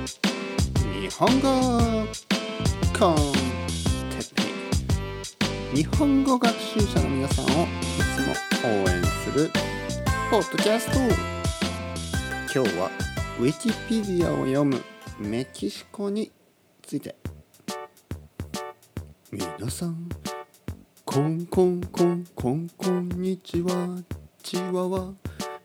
[0.00, 1.48] 日本語
[2.98, 4.42] コンテッペ
[5.74, 7.52] イ日本語学習者の皆さんをい
[8.16, 8.32] つも
[8.66, 9.50] 応援する
[10.30, 10.98] ポッドキャスト
[12.52, 12.90] 今日は
[13.38, 14.82] ウィキペディアを読む
[15.18, 16.32] メキシコに
[16.80, 17.14] ついて。
[19.30, 20.08] 皆さん
[21.04, 23.98] コンコンコンコンこんにちは。
[24.42, 25.12] チワワ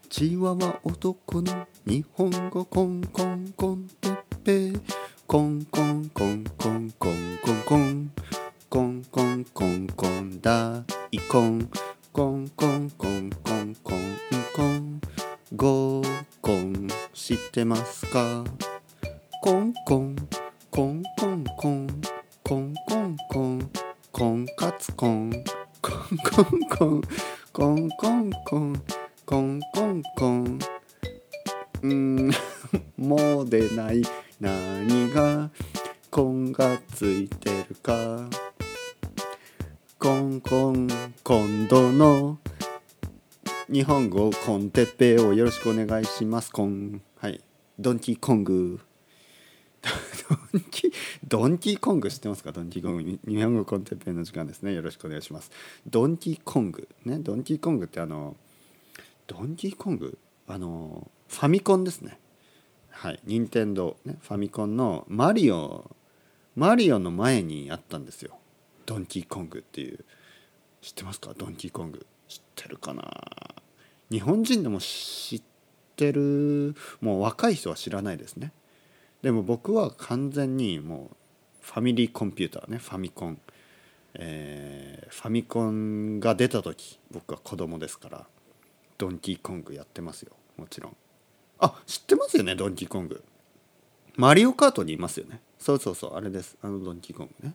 [0.09, 3.87] チワワ男の日本語コンコンコン。
[4.45, 4.81] テッペイ
[5.25, 8.11] コンコンコンコンコンコンコン。
[8.69, 11.19] コンコンコンコン大根。
[11.23, 11.67] コン
[12.13, 13.75] コンコンコンコン
[14.53, 15.01] コン。
[15.55, 16.03] 合
[16.41, 18.43] コン知ってますか？
[19.41, 20.15] コンコン
[20.69, 21.87] コンコンコン。
[22.43, 23.71] コンコンコン
[24.11, 25.31] コンカツコン。
[25.81, 27.01] コンコンコン
[27.51, 28.83] コンコンコン。
[29.25, 30.59] コンコンコン。
[31.81, 32.31] うん
[32.97, 34.03] もう出ない。
[34.39, 35.49] 何が
[36.11, 38.29] コンがついてるか？
[39.97, 40.89] コンコン
[41.23, 42.37] 今度の
[43.71, 46.51] 日本語コンテッペをよろしくお願いします。
[46.51, 47.41] コンはい。
[47.79, 48.81] ドンキーコング。
[51.27, 52.51] ドンキーコング知ってますか？
[52.51, 53.03] ドンキーコング。
[53.03, 54.73] 日本語コンテッペの時間ですね。
[54.73, 55.49] よろしくお願いします。
[55.87, 56.89] ドンキーコング。
[57.05, 58.35] ねドンキーコングってあの
[59.27, 60.17] ドンキーコング？
[60.47, 62.19] あのファミコンですね。
[62.95, 63.19] はい。
[63.25, 65.95] 任天堂ねファミコンのマリオ
[66.55, 68.37] マリオの前にあったんですよ。
[68.85, 70.05] ドンキーコングっていう。
[70.81, 71.33] 知ってますか？
[71.35, 73.03] ドンキーコング知ってるかな？
[74.11, 75.41] 日本人でも知っ
[75.95, 76.75] てる？
[77.01, 78.53] もう若い人は知らないですね。
[79.21, 81.15] でも僕は完全にもう
[81.61, 82.77] ファミリーコンピューターね。
[82.77, 83.39] ファミコン、
[84.13, 88.27] えーファミコンが出た時僕は子供ですから
[88.97, 90.33] ドンキーコングやってますよ。
[90.55, 90.95] もちろん。
[91.59, 93.23] あ知ってますよねドンキーコング
[94.17, 95.41] マリオカートにいますよね。
[95.59, 96.57] そうそうそうあれです。
[96.61, 97.53] あのドンキーコングね。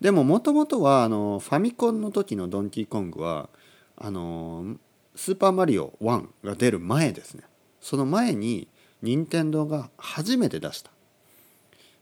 [0.00, 3.48] でももともとはあのファミコンの時のドンキーコングは
[3.96, 4.76] あの
[5.14, 7.44] スーパーマリオ1が出る前ですね。
[7.80, 8.68] その前に
[9.00, 10.90] 任天堂が初めて出した、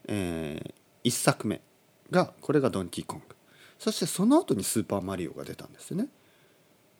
[0.08, 1.60] えー、1作目
[2.10, 3.34] がこれがドンキーコング
[3.78, 6.08] そしてその後にスーパーマリオが出たんですよね。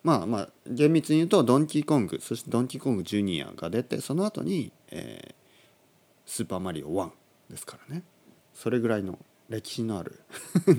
[0.03, 5.35] まあまあ厳密に言うとドンキーコングそしてドンキーコングジュニアが出てその後に、えー、
[6.27, 7.11] スーパーマリオ1
[7.51, 8.03] ですからね。
[8.55, 9.19] それぐらいの
[9.49, 10.21] 歴史のある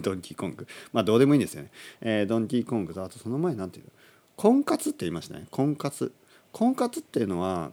[0.02, 3.92] ドンキーコングまあどうでもいいんですよね、えー、ドンキーコングとあとその前なんていうの？
[4.38, 5.46] 婚活って言いましたね。
[5.52, 6.14] 婚活。
[6.52, 7.72] 婚活っていうのは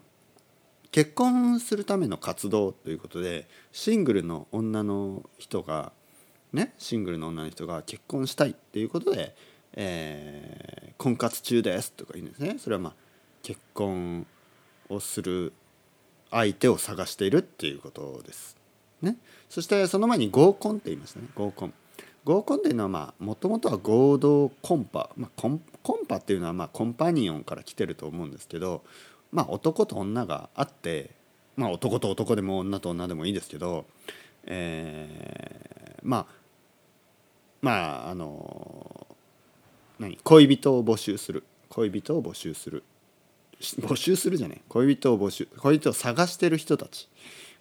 [0.90, 5.92] 結婚するための活動ということでシングルの女の人が
[6.52, 9.34] ねシングルの女の人が結婚したいっていうことで、
[9.74, 12.92] えー、婚活中ですとか言うんですねそれはまあ
[13.42, 14.26] 結婚
[14.88, 15.52] をする
[16.30, 18.56] 相手を探しているっていうことです。
[19.00, 19.16] ね、
[19.48, 21.74] そしてその前に合コンって言いましたね合コン。
[22.24, 28.82] 合コンっていうのはまあもともとは合同コンパ、まあ、コンコンパっていうのはまあコンパニオンから来てると思うんですけど
[29.32, 31.10] まあ男と女があって
[31.56, 33.86] まあ男と男でも女と女でもいいですけど、
[34.44, 36.26] えー、まあ
[37.62, 39.07] まああの
[39.98, 40.18] 何？
[40.22, 41.44] 恋人を募集する。
[41.68, 42.84] 恋人を募集する。
[43.80, 44.60] 募集するじゃない？
[44.68, 47.08] 恋人を募集恋人を探してる人たち。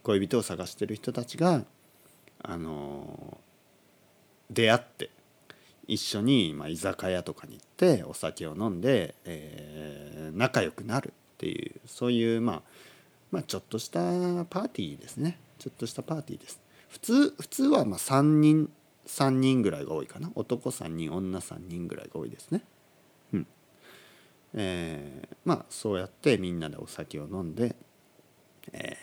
[0.04, 1.64] 恋人を探してる人たちが
[2.42, 3.38] あの
[4.50, 5.10] 出会って
[5.88, 12.62] 一緒に、まあ、居酒屋とかに行ってお酒を飲んで、えー、仲良くなるっていうそういう、まあ、
[13.32, 14.00] まあちょっとした
[14.46, 15.40] パーティーですね。
[15.60, 16.62] ちょっとしたパーティーです。
[16.90, 18.70] 普通普通はまあ3人
[19.08, 20.32] 3人ぐらいが多いかな。
[20.36, 22.62] 男3人女3人ぐらいが多いですね。
[23.34, 23.48] うん。
[24.54, 27.76] えー、まあそうやってみんなでお酒を飲んで、
[28.74, 28.98] えー、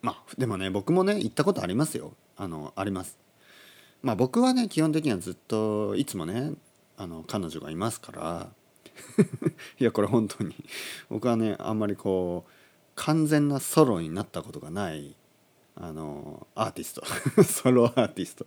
[0.00, 2.14] まあでもね僕もね行ったことありますよ。
[2.36, 3.18] あのあります。
[4.00, 6.52] まあ僕はね基本的にはずっといつもね
[6.96, 8.52] あの彼女がいますから。
[9.80, 10.54] いやこれ本当に。
[11.08, 12.50] 僕はねあんまりこう
[12.94, 15.16] 完全なソロになったことがない
[15.74, 17.04] あのアーティスト。
[17.44, 18.46] ソロアーティスト。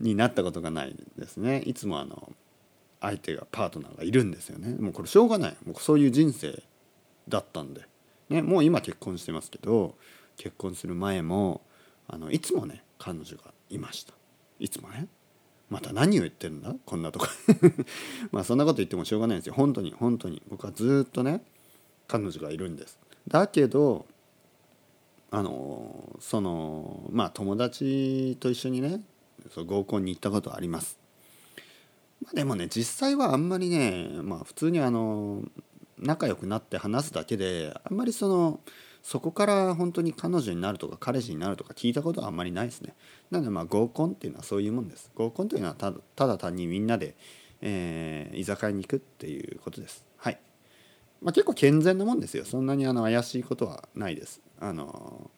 [0.00, 1.62] になったことがないですね。
[1.62, 2.32] いつもあの
[3.00, 4.76] 相手がパートナーがいるんですよね。
[4.78, 5.56] もうこれしょうがない。
[5.66, 6.62] もうそういう人生
[7.28, 7.86] だったんで、
[8.30, 9.96] ね、もう今結婚してますけど
[10.36, 11.60] 結婚する前も
[12.08, 14.14] あのいつもね彼女がいました。
[14.58, 15.08] いつもね。
[15.68, 16.74] また何を言ってるんだ？
[16.84, 17.26] こんなとこ。
[18.30, 19.54] まあそんなこと言ってもしょうがないんですよ。
[19.54, 20.42] 本当に本当に。
[20.48, 21.42] 僕はずっとね
[22.08, 22.98] 彼女がいるんです。
[23.26, 24.06] だけど
[25.34, 29.00] あのそのまあ友達と一緒にね
[29.50, 30.98] そう合コンに行ったことあります、
[32.22, 35.42] まあ、でもね実際はあんまりねまあ普通にあの
[35.98, 38.60] 仲良くなって話すだけであんまりその
[39.02, 42.94] そこから本当に彼女になるとか彼氏になるとか聞いたことはあんまりないですね。
[43.30, 45.10] なのでまあ合コンっていうのはそういうもんです。
[45.14, 47.16] 合コンというのはただただ単にみんなで、
[47.62, 50.04] えー居酒屋に行くっていうことです。
[50.18, 50.38] はい。
[51.20, 52.44] まあ、結構健全なもんですよ。
[52.44, 54.40] そんなにあの怪しいことはないです。
[54.62, 55.30] あの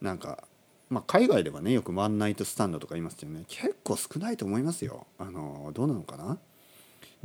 [0.00, 0.44] なんか、
[0.90, 3.44] まあ、海外ではねよくワンナイトスタンドとか言いますけどね。
[3.46, 5.06] 結構少ないと思いますよ。
[5.18, 6.38] あのどうなのかな？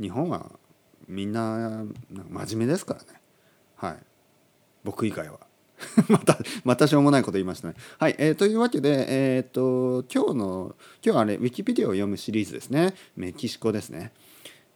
[0.00, 0.52] 日本は
[1.08, 3.20] みんな真面目ですからね。
[3.76, 3.96] はい。
[4.84, 5.40] 僕以外は。
[6.08, 7.74] またまたしょうもないこと言いましたね。
[7.98, 12.94] はい、えーというわけでえっ、と今日の今日はあれウィキペディアを読むシリーズですね。
[13.16, 14.12] メキシコですね。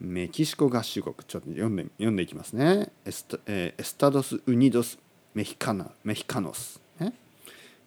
[0.01, 1.15] メキシコ合衆国。
[1.27, 2.91] ちょっと読んで読んでいきますね。
[3.05, 4.99] エスタ,、えーエスタドス・ウニドス・
[5.39, 7.13] メヒカナメヒカノス、ね。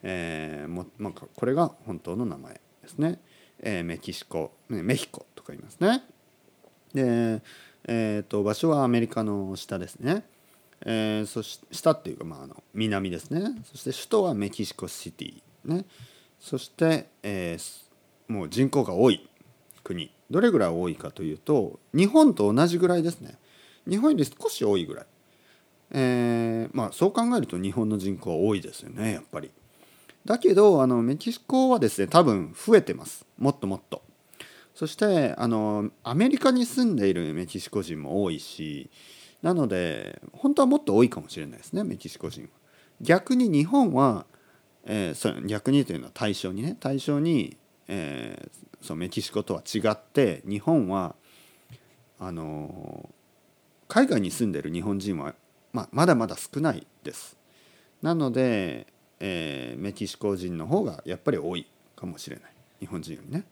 [0.04, 3.20] えーもなんかこれが本当の名前ですね、
[3.60, 6.02] えーメキシコメヒコとか言いますね。
[6.94, 7.42] で、
[7.90, 10.24] えー、と場所はアメリカの下ですね、
[10.86, 13.42] えーそし下っていうか、まあ、あの南ですね。
[13.66, 15.84] そして首都はメキシコシティね。
[16.40, 17.92] そして、えー
[18.32, 19.28] もう人口が多い
[19.84, 20.10] 国。
[20.30, 23.38] どれぐらい多いかというと日本と同じぐらいですね。
[23.90, 25.06] 日本より少し多いぐらい、
[25.92, 29.52] えーまあそう考えると日本の人口は多いですよねやっぱり。
[30.26, 33.26] だけどあのメキシコはですね多分増えてます。
[33.38, 34.02] もっともっと。
[34.74, 38.90] そしてあのアメリカに住んでいるメキシコ人も多いし
[39.42, 42.50] なので本当はもっと多いかもしれないですねメキシコ人は。
[43.02, 44.26] 逆に日本は、
[44.86, 47.58] えーそ逆にというのは対象にね対象に、
[47.88, 48.50] えー
[48.82, 51.16] そうメキシコとは違って日本は
[52.20, 53.10] あの
[53.88, 55.36] 海外に住んでる日本人は、
[55.74, 57.38] まあ、まだまだ少ないです。
[58.02, 58.88] なので、
[59.20, 62.52] えーメキシコ人の方がやっぱり多いかもしれない。
[62.80, 63.44] 日本人よりね。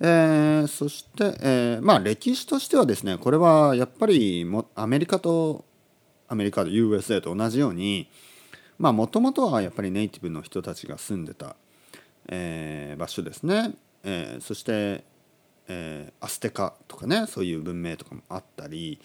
[0.00, 5.64] えーそして、えーまあ歴史としてはですねこれはやっぱりもアメリカと
[6.28, 8.08] アメリカで USA と同じように
[8.78, 11.56] まあもともとはやっぱりネイティブの人たちが住んでた、
[12.28, 13.72] えー場所ですね、
[14.04, 15.04] えそして、
[15.68, 19.00] えアステカとかねそういう文明とかもあったり、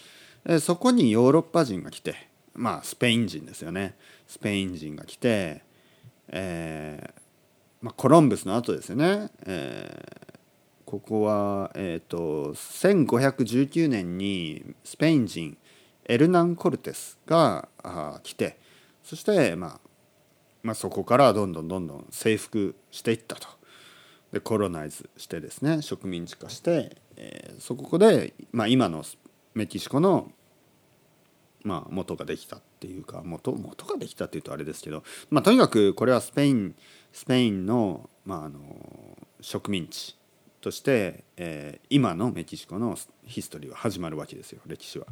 [0.60, 3.96] そこにヨーロッパ人が来てまあスペイン人ですよね。
[4.28, 5.64] スペイン人が来て、
[6.30, 7.22] えー
[7.82, 10.36] まあ、コロンブスの後ですよね、えー
[10.86, 15.58] ここは、えー、と1519年にスペイン人
[16.06, 17.68] エルナン・コルテスが
[18.22, 18.60] 来て
[19.04, 19.80] そして、まあ、
[20.62, 23.48] まあそこからどんどんどんどん征服していったと。
[24.32, 29.04] でコロナイズしてですね植民地化して、えーそこで、まあ、今の
[29.56, 30.32] メキシコの、
[31.64, 36.76] まあ、元ができたっていうか元元ができたっていうとあれですけど、まあ、とにかくこれはスペイン
[37.12, 38.60] スペインの,、まあ、あの
[39.42, 40.16] 植民地
[40.62, 45.06] として、えー今のメキシコのヒストリーは始まるわけですよ歴史は。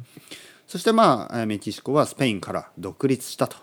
[0.66, 3.56] そしてまあメキシコはスペインから独立したと、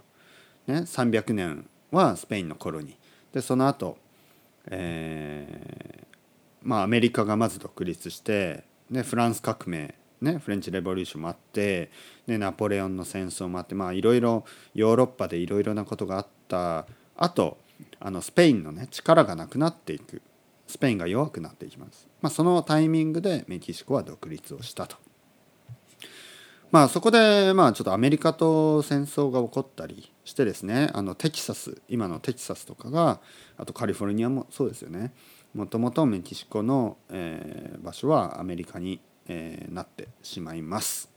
[0.68, 3.98] ね、300年はスペインのコロニーでその後、
[4.68, 6.06] えー
[6.63, 11.90] まあアメリカがまず独立して、ね、フランス革命、ね、フレンチ・レボリューションもあって、
[12.28, 16.86] ね、ナポレオンの戦争もあっていろいろヨーロッパでいろいろなことがあった
[17.18, 17.58] あと
[18.00, 20.22] あのスペインのね力がなくなっていく。
[20.68, 24.96] スペインが弱くなっていきます、まあ、そのタイミングでメキシコは独立をしたと。
[26.72, 33.20] まあそこでまあちょっとアメリカと戦争が起こったりしてですねあのテキサス今のテキサスとかが
[33.58, 35.12] あとカリフォルニアもそうですよね。
[35.54, 39.01] もともとメキシコの、えー場所はアメリカに、
[39.32, 41.10] えーなってしまいます。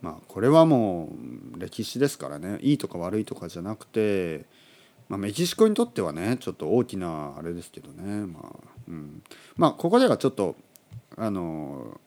[0.00, 1.10] まあこれはも
[1.54, 4.46] う歴史ですからねいいとか悪いとかじゃなくて、
[5.08, 9.22] まあ、メキシコにとってはねちょっと大きなあれですけどねまあ、うん、
[9.56, 10.56] まあここではちょっと
[11.16, 12.00] あの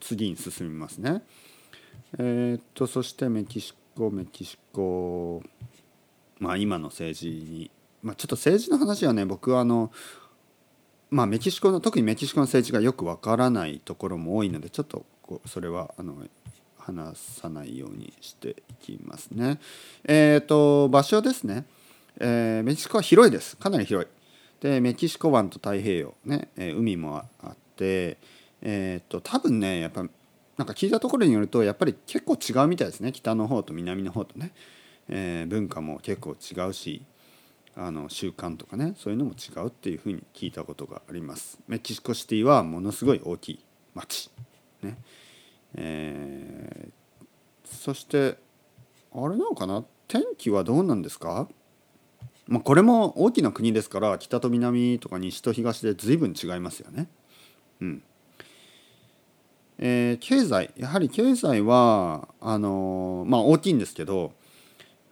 [0.00, 1.22] 次に進みますね。
[2.18, 5.42] えーっとそしてメキシコメキシコ
[6.38, 7.70] まあ今の政治に、
[8.02, 9.92] まあ、ちょっと政治の話はね僕はあの
[11.10, 15.04] まあメキシコの特にメキシコの政治がよくわからないところも多いのでちょっと
[15.46, 16.14] それはあの
[16.78, 19.58] 話さないようにしていきますね。
[20.04, 21.64] えーっと場所ですね、
[22.18, 23.56] えーメキシコは広いです。
[23.56, 24.08] かなり広い。
[24.60, 28.18] でメキシコ湾と太平洋ね、え海もあって
[28.62, 30.02] えーっと多分ねやっぱ
[30.56, 33.12] なんか聞いたところによるとやっぱり結構違うみたいですね。
[33.12, 34.52] 北の方と南の方とね、
[35.08, 37.02] えー文化も結構違うし。
[37.76, 41.58] あの習慣とかねそういうのも違うっていうふうに聞いたことがあります。
[41.68, 44.30] メキシコシティはものすごい大きい町
[44.82, 44.98] ね。
[45.74, 46.90] えー
[47.64, 48.36] そして
[49.14, 49.84] あれなのかな？
[50.08, 51.48] 天気はどうなんですか？
[52.48, 57.08] まあこれも大きな国ですから北と南とか西と東で随分違いますよね。
[57.80, 58.02] うん。
[59.78, 64.32] えー経済やはり経済はあのーまあ大きいんですけど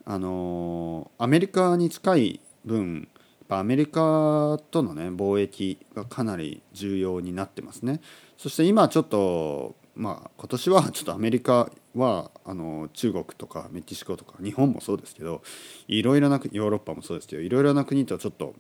[0.05, 3.09] あのアメリカに近い分
[3.57, 8.01] アメリカとのね貿易がかなり重要になってますね。
[8.37, 15.43] そして今ちょっとまあ今年は ちょっとアメリカはあの中国とかメキシコとか日本もそうですけど
[15.89, 18.55] いろいろなヨーロッパもそうですけどいろいろな国とちょっと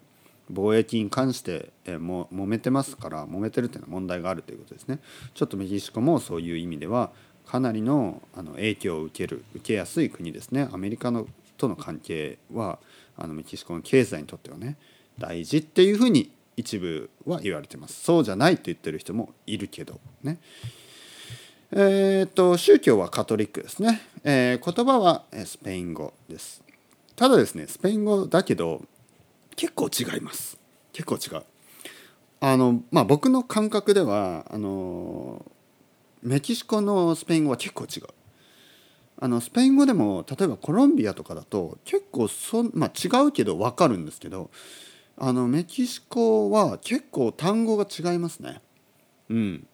[0.50, 5.00] 貿易に関してえも揉めてますから揉めてるっていうのは問題があるということですね。
[5.35, 7.12] ちょっとメキシコもそういう意味では
[7.45, 10.69] かなりのあの影響を受ける受けやすい国ですね。
[10.73, 11.27] アメリカの
[11.59, 12.79] との関係は
[13.19, 14.77] あのメキシコの経済にとってはね
[15.19, 18.03] 大事っていうふうに一部は言われてます。
[18.03, 20.39] そうじゃないと言ってる人もいるけどね。
[21.71, 26.63] えーと、宗教はカトリックですね、えー、言葉はスペイン語です。
[27.15, 28.83] ただですねスペイン語だけど
[29.55, 30.59] 結構違います。
[30.93, 31.43] 結構違う。
[32.41, 35.45] あのまあ僕の感覚ではあの
[36.23, 38.07] メキシコのスペイン語は結構違う。
[39.21, 44.51] あのスペイン語でも例えばコロンビアとかだと結構そ、まあ、違うけど分かるんですけど
[45.17, 48.61] あのメキシコは結構単語が違いますね。
[49.29, 49.67] うん、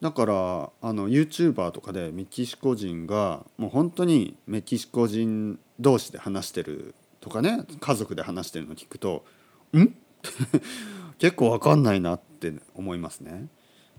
[0.00, 9.24] だからあの YouTuber とかでメキシコ人がもう本当にメキシコ人同士で話してるとかね家族で話してるの聞くと
[9.72, 9.94] 「ん？
[11.18, 13.48] 結構分かんないなって思いますね。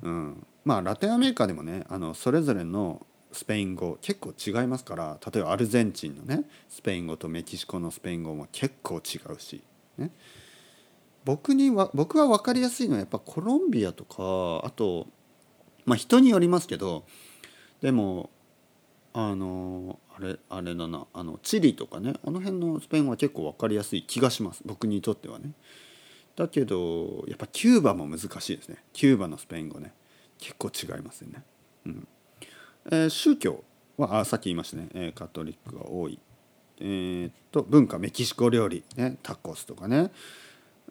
[0.02, 9.62] うん、まあラテンアメリカでもねあのそれぞれのスペイン語結構違いますから例えばアルゼンチンのねスペイン語とメキシコのスペイン語も結構違うし
[9.98, 10.12] ね。
[11.26, 15.08] 僕には僕は分かりやすいのはやっぱコロンビアとかあと
[15.86, 17.04] まあ人によりますけど
[17.82, 18.30] でも
[19.12, 25.52] あのあれあれだなあのチリとかねあの辺のスペインは結構分かりやすい気がします僕にとってはね。
[26.36, 29.94] だけどやっぱキューバも難しいですねキューバのスペイン語ね
[30.38, 31.44] 結構違いますよね。
[31.86, 32.08] うん
[32.92, 33.64] えー、宗教
[33.98, 36.20] はあさっき言いましたね、えー、カトリックが多い。
[36.80, 40.12] えー、っと文化メキシコ料理、ね、タコスとかね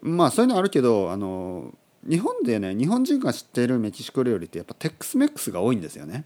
[0.01, 1.73] まあそういうのあるけどあの
[2.09, 6.25] 日本でね日本人が知っているメキシコ料理ってやっぱテックスメックスが多いんですよね。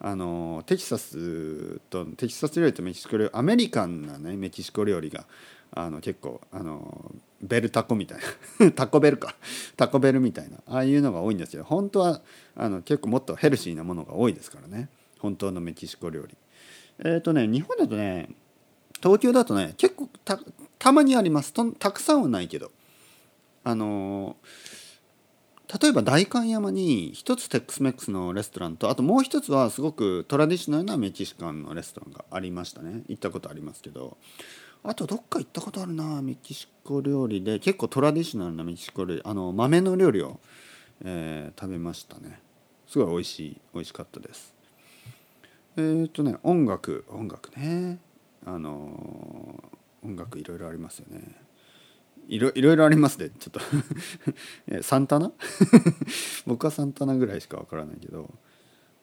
[0.00, 5.26] あのテキサスとテキサス料理とメキシコ料理アメリカンなねメキシコ料理が
[5.72, 8.18] あの結構あのベルタコみたい
[8.58, 8.72] な。
[8.72, 9.34] タコベルか。
[9.76, 11.64] タコベルみたいなああいうのが多いんですよ。
[11.64, 12.20] 本当は
[12.56, 14.88] あの結構もっとヘルシーなものが多いですからね。
[15.18, 16.36] 本当のメキシコ料理。
[17.00, 18.30] えっ、ー、とね日本だとね
[19.02, 20.40] 東京だとね結構た
[20.78, 21.52] たまにあります。
[21.52, 22.70] たくさんはないけど。
[23.64, 24.36] あの
[25.80, 33.02] 例えば代官山に一つテックスメックスのレストランとあともう一つはすごくトラディショナルなメキシカンのレストランがありましたね。
[33.08, 34.16] 行ったことありますけど
[34.82, 40.40] あとどっか行ったことあるなメキシコ料理で結構トラディショナルなメキシコ料理あの豆の料理を、
[41.04, 42.40] えー、食べましたね。
[42.86, 44.54] すごい美味しい美味しかったです。
[45.76, 47.98] えっ、とね音楽音楽ね。
[48.46, 49.62] あの
[50.02, 51.47] 音楽いろいろありますよね。
[52.28, 53.30] いろいろありますね。
[53.30, 54.82] ちょっと。
[54.82, 55.32] サンタナ？
[56.46, 58.32] 僕はサンタナぐらいしかわからないけど。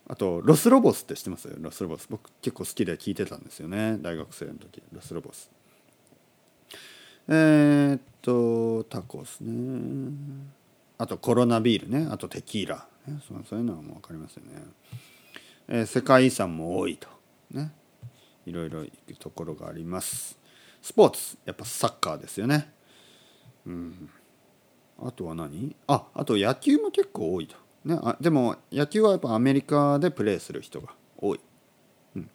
[0.08, 1.50] あとロスロボスって知ってます？
[1.60, 2.08] ロスロボス。
[2.10, 3.98] 僕結構好きで聞いてたんですよね。
[4.00, 4.84] 大学生の時。
[4.92, 5.50] ロスロボス。
[7.28, 10.14] えー、っとタコスね。
[11.00, 12.08] あとコロナビールね。
[12.12, 14.62] あとテキーラ、ね、そういうのはもう分かりますよね、
[15.68, 17.08] えー、世界遺産も多いと。
[17.50, 17.74] ね。
[18.46, 20.38] いろいろ行くところがあります。
[20.84, 21.38] スポーツ。
[21.46, 22.72] やっぱサッカーですよね。
[23.66, 24.10] うん。
[25.02, 25.76] あとは何？
[25.88, 31.40] ああと野球も結構多いと、ね、あでも野球はやっぱアメリカでプレーする人が多い、
[32.16, 32.30] うん、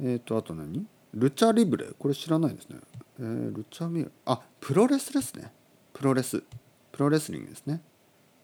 [0.00, 0.86] えっ、ー、とあと何？
[1.14, 1.88] ルチャリブレ。
[1.98, 2.76] これ知らないですね、
[3.20, 5.52] えー、ルチャミあプロレスですね。
[5.92, 6.42] プロレス。
[6.90, 7.82] プロレスリングですね。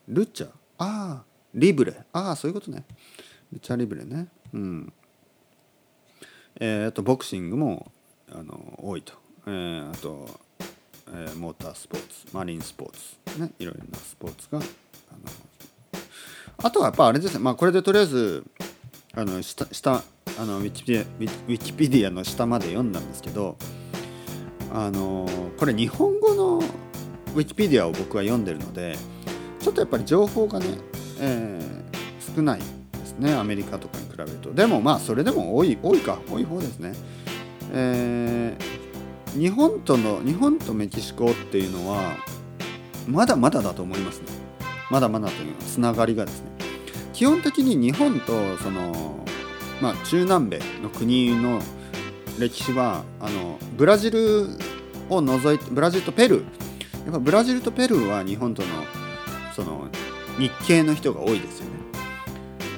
[0.07, 0.49] ルチャ。
[0.49, 1.95] ああリブレ。
[2.13, 2.85] ああそういうことね。
[3.51, 4.29] ルチャリブレね。
[4.53, 4.93] うん。
[6.61, 7.91] えー、とボクシングも
[8.31, 9.15] あの多いと、
[9.47, 10.29] えー、あと
[11.15, 12.93] えー、モータースポーツマリンスポー
[13.33, 14.61] ツねいろいろなスポーツが
[16.59, 18.45] あとはやっぱあれですねまあこれでとりあえず
[19.15, 20.03] あの下下
[20.39, 23.57] あのウィキペディアウィキペディアの下まで読んだんですけど
[24.73, 28.97] あのこれ日本語のウィキペディアを僕は読んでるので
[29.61, 30.67] ちょっとやっぱり情報がね、
[31.21, 32.67] えー、少ないで
[33.05, 34.53] すねアメリカとかに比べると。
[34.53, 36.93] でもまあそれでも多い多いか多い方ですね。
[37.73, 38.68] えー
[39.37, 42.17] 日本との日本とメキシコっていうのは
[43.07, 44.27] まだまだだと思いますね。
[44.91, 46.51] まだまだというつながりがですね。
[47.13, 49.25] 基本的に日本とその、
[49.81, 51.61] まあ、中南米の国の
[52.39, 54.47] 歴史はあのブラジル
[55.11, 56.69] を除いてブラジルとペルー。
[57.09, 58.69] やっぱブラジルとペルーは日本との
[59.57, 59.89] その
[60.39, 61.71] 日系の人が多いですよね、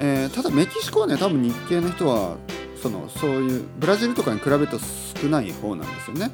[0.00, 2.36] えー、ただメキシコはね多分日系の人は
[2.80, 4.78] そのそういうブラジルとかに比べると
[5.20, 6.30] 少ない方なんですよね。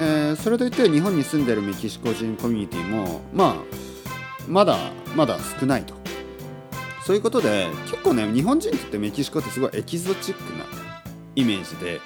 [0.00, 3.54] えー、それといって日本に住んでるメキシコ人コミュニティもまあ
[4.48, 4.78] まだ
[5.14, 5.94] まだ少ないと。
[7.04, 10.64] そういうことで結構ね日本人にとってメキシコってすごいエキゾチックな
[11.34, 12.00] イメージで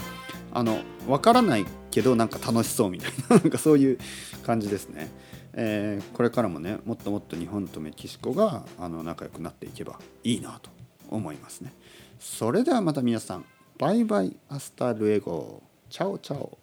[0.53, 3.99] あの分からないけどなんか楽しそうみたいな なんかそういう
[4.45, 5.11] 感じですね、
[5.53, 10.71] えー、これからもねもっともっと日本とメキシコがあの仲良くなっていけばいいなと
[11.11, 11.75] 思いますね。
[12.19, 13.45] それではまた皆さん
[13.79, 15.63] バイバイアスタルエゴ。
[15.95, 16.59] チャオチャオ